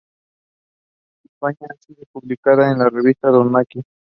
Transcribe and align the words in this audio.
En 1.19 1.31
España 1.31 1.57
han 1.69 1.79
sido 1.79 2.03
publicadas 2.11 2.71
en 2.73 2.79
la 2.79 2.89
revista 2.89 3.27
Don 3.29 3.53
Miki. 3.53 3.83